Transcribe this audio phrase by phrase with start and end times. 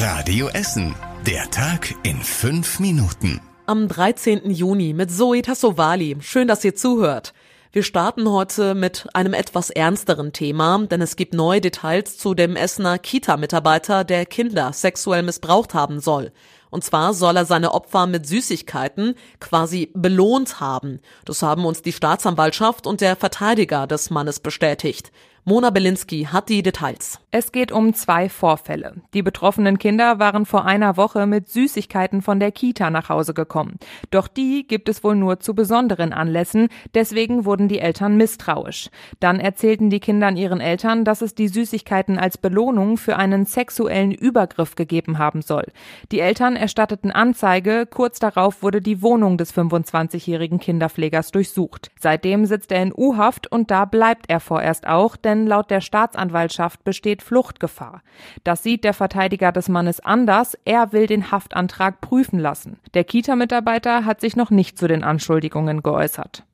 [0.00, 0.94] Radio Essen.
[1.26, 3.40] Der Tag in fünf Minuten.
[3.66, 4.48] Am 13.
[4.48, 6.16] Juni mit Zoe Tassovali.
[6.20, 7.34] Schön, dass ihr zuhört.
[7.72, 12.54] Wir starten heute mit einem etwas ernsteren Thema, denn es gibt neue Details zu dem
[12.54, 16.30] Essener Kita-Mitarbeiter, der Kinder sexuell missbraucht haben soll.
[16.70, 21.00] Und zwar soll er seine Opfer mit Süßigkeiten quasi belohnt haben.
[21.24, 25.10] Das haben uns die Staatsanwaltschaft und der Verteidiger des Mannes bestätigt.
[25.48, 27.20] Mona Belinski hat die Details.
[27.30, 28.96] Es geht um zwei Vorfälle.
[29.14, 33.78] Die betroffenen Kinder waren vor einer Woche mit Süßigkeiten von der Kita nach Hause gekommen.
[34.10, 38.90] Doch die gibt es wohl nur zu besonderen Anlässen, deswegen wurden die Eltern misstrauisch.
[39.20, 44.12] Dann erzählten die Kinder ihren Eltern, dass es die Süßigkeiten als Belohnung für einen sexuellen
[44.12, 45.64] Übergriff gegeben haben soll.
[46.12, 51.90] Die Eltern erstatteten Anzeige, kurz darauf wurde die Wohnung des 25-jährigen Kinderpflegers durchsucht.
[51.98, 55.80] Seitdem sitzt er in U-Haft und da bleibt er vorerst auch, denn denn laut der
[55.80, 58.02] Staatsanwaltschaft besteht Fluchtgefahr.
[58.44, 60.56] Das sieht der Verteidiger des Mannes anders.
[60.64, 62.78] Er will den Haftantrag prüfen lassen.
[62.94, 66.44] Der Kita-Mitarbeiter hat sich noch nicht zu den Anschuldigungen geäußert.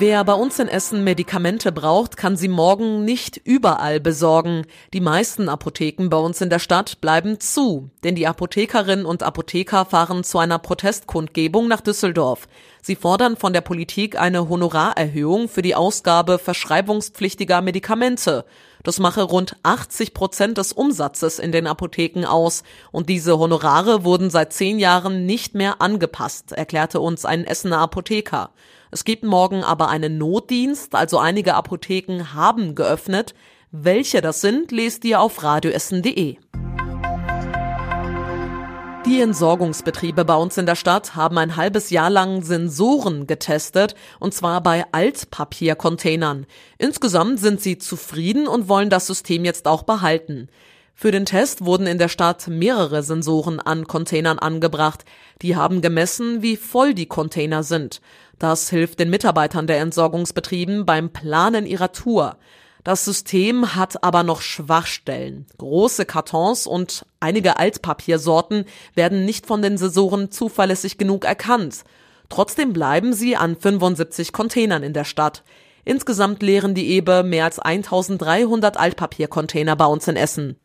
[0.00, 4.64] Wer bei uns in Essen Medikamente braucht, kann sie morgen nicht überall besorgen.
[4.94, 9.84] Die meisten Apotheken bei uns in der Stadt bleiben zu, denn die Apothekerinnen und Apotheker
[9.84, 12.48] fahren zu einer Protestkundgebung nach Düsseldorf.
[12.80, 18.46] Sie fordern von der Politik eine Honorarerhöhung für die Ausgabe verschreibungspflichtiger Medikamente.
[18.82, 22.62] Das mache rund 80 Prozent des Umsatzes in den Apotheken aus.
[22.90, 28.48] Und diese Honorare wurden seit zehn Jahren nicht mehr angepasst, erklärte uns ein Essener Apotheker.
[28.92, 33.34] Es gibt morgen aber einen Notdienst, also einige Apotheken haben geöffnet.
[33.70, 36.38] Welche das sind, lest ihr auf radioessen.de.
[39.06, 44.34] Die Entsorgungsbetriebe bei uns in der Stadt haben ein halbes Jahr lang Sensoren getestet, und
[44.34, 46.46] zwar bei Altpapiercontainern.
[46.76, 50.48] Insgesamt sind sie zufrieden und wollen das System jetzt auch behalten.
[50.94, 55.06] Für den Test wurden in der Stadt mehrere Sensoren an Containern angebracht.
[55.40, 58.02] Die haben gemessen, wie voll die Container sind.
[58.40, 62.38] Das hilft den Mitarbeitern der Entsorgungsbetrieben beim Planen ihrer Tour.
[62.82, 65.44] Das System hat aber noch Schwachstellen.
[65.58, 68.64] Große Kartons und einige Altpapiersorten
[68.94, 71.84] werden nicht von den Sensoren zuverlässig genug erkannt.
[72.30, 75.42] Trotzdem bleiben sie an 75 Containern in der Stadt.
[75.84, 80.56] Insgesamt leeren die Ebe mehr als 1300 Altpapiercontainer bei uns in Essen.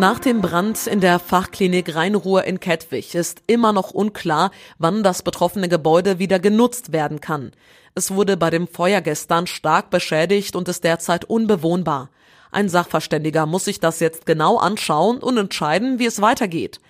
[0.00, 5.20] Nach dem Brand in der Fachklinik Rheinruhr in Kettwig ist immer noch unklar, wann das
[5.22, 7.52] betroffene Gebäude wieder genutzt werden kann.
[7.94, 12.08] Es wurde bei dem Feuer gestern stark beschädigt und ist derzeit unbewohnbar.
[12.50, 16.80] Ein Sachverständiger muss sich das jetzt genau anschauen und entscheiden, wie es weitergeht.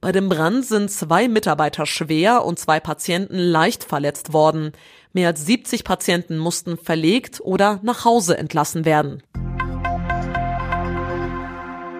[0.00, 4.72] Bei dem Brand sind zwei Mitarbeiter schwer und zwei Patienten leicht verletzt worden.
[5.12, 9.22] Mehr als 70 Patienten mussten verlegt oder nach Hause entlassen werden.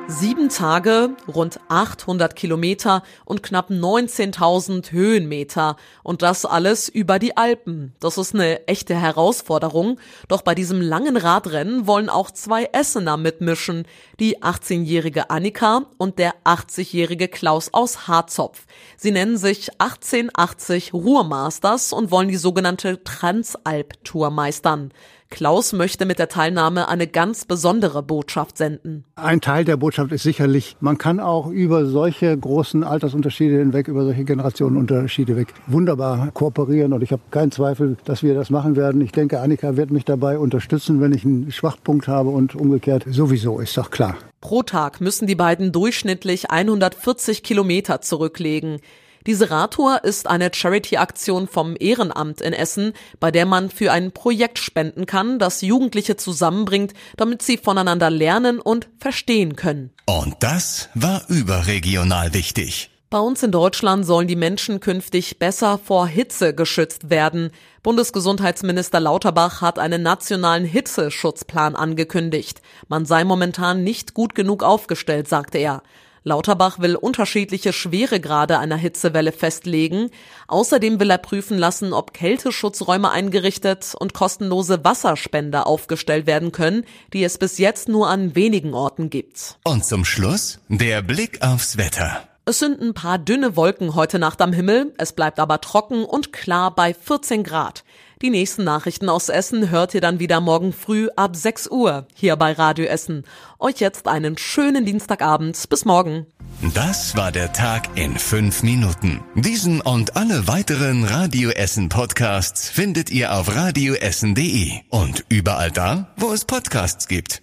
[0.09, 5.77] Sieben Tage, rund 800 Kilometer und knapp 19.000 Höhenmeter.
[6.05, 7.93] Und das alles über die Alpen.
[7.99, 9.99] Das ist eine echte Herausforderung.
[10.29, 13.85] Doch bei diesem langen Radrennen wollen auch zwei Essener mitmischen.
[14.21, 18.65] Die 18-jährige Annika und der 80-jährige Klaus aus Harzopf.
[18.97, 24.93] Sie nennen sich 1880 Ruhrmasters und wollen die sogenannte Transalp-Tour meistern.
[25.31, 29.05] Klaus möchte mit der Teilnahme eine ganz besondere Botschaft senden.
[29.17, 34.05] Ein Teil der Botschaft ist sicherlich, man kann auch über solche großen Altersunterschiede hinweg, über
[34.05, 36.93] solche Generationenunterschiede weg wunderbar kooperieren.
[36.93, 39.01] Und ich habe keinen Zweifel, dass wir das machen werden.
[39.01, 43.59] Ich denke, Annika wird mich dabei unterstützen, wenn ich einen Schwachpunkt habe und umgekehrt sowieso,
[43.59, 44.17] ist doch klar.
[44.41, 48.79] Pro Tag müssen die beiden durchschnittlich 140 Kilometer zurücklegen.
[49.27, 54.61] Diese Radtour ist eine Charity-Aktion vom Ehrenamt in Essen, bei der man für ein Projekt
[54.61, 59.91] spenden kann, das Jugendliche zusammenbringt, damit sie voneinander lernen und verstehen können.
[60.07, 62.91] Und das war überregional wichtig.
[63.11, 67.51] Bei uns in Deutschland sollen die Menschen künftig besser vor Hitze geschützt werden.
[67.83, 72.63] Bundesgesundheitsminister Lauterbach hat einen nationalen Hitzeschutzplan angekündigt.
[72.89, 75.83] Man sei momentan nicht gut genug aufgestellt, sagte er.
[76.27, 80.11] Lauterbach will unterschiedliche Schweregrade einer Hitzewelle festlegen.
[80.49, 86.83] Außerdem will er prüfen lassen, ob Kälteschutzräume eingerichtet und kostenlose Wasserspender aufgestellt werden können,
[87.13, 89.57] die es bis jetzt nur an wenigen Orten gibt.
[89.63, 92.25] Und zum Schluss der Blick aufs Wetter.
[92.45, 96.33] Es sind ein paar dünne Wolken heute Nacht am Himmel, es bleibt aber trocken und
[96.33, 97.85] klar bei 14 Grad.
[98.23, 102.37] Die nächsten Nachrichten aus Essen hört ihr dann wieder morgen früh ab 6 Uhr hier
[102.37, 103.25] bei Radio Essen.
[103.59, 105.69] Euch jetzt einen schönen Dienstagabend.
[105.69, 106.27] Bis morgen.
[106.75, 109.23] Das war der Tag in fünf Minuten.
[109.35, 116.33] Diesen und alle weiteren Radio Essen Podcasts findet ihr auf radioessen.de und überall da, wo
[116.33, 117.43] es Podcasts gibt.